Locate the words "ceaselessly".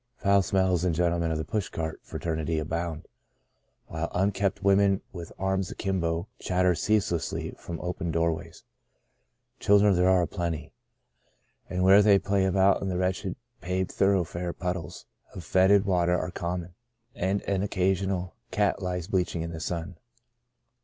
6.73-7.51